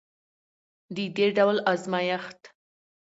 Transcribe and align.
د 0.95 0.97
دې 1.17 1.27
ډول 1.37 1.57
ازمیښت 1.71 2.41